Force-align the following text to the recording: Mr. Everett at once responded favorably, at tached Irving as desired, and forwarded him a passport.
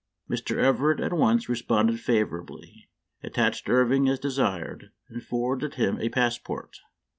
Mr. 0.27 0.57
Everett 0.57 0.99
at 0.99 1.13
once 1.13 1.47
responded 1.47 1.99
favorably, 1.99 2.89
at 3.21 3.35
tached 3.35 3.69
Irving 3.69 4.09
as 4.09 4.17
desired, 4.17 4.89
and 5.09 5.21
forwarded 5.21 5.75
him 5.75 5.99
a 5.99 6.09
passport. 6.09 6.79